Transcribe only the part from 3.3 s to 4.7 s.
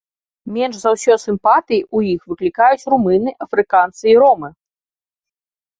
афрыканцы і ромы.